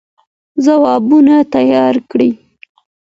[0.63, 2.31] ځوابونه تيار کړئ.